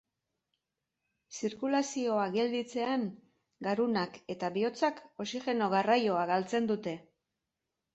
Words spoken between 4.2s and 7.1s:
eta bihotzak oxigeno-garraioa galtzen dute.